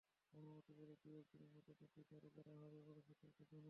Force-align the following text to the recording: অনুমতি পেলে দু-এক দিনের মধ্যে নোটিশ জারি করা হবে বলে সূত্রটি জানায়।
অনুমতি 0.33 0.71
পেলে 0.73 0.93
দু-এক 1.03 1.25
দিনের 1.31 1.51
মধ্যে 1.55 1.73
নোটিশ 1.81 2.05
জারি 2.11 2.29
করা 2.35 2.53
হবে 2.55 2.79
বলে 2.87 3.01
সূত্রটি 3.07 3.43
জানায়। 3.43 3.59